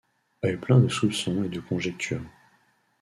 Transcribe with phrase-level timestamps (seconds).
[0.43, 2.25] Œil plein de soupçon et de conjectures.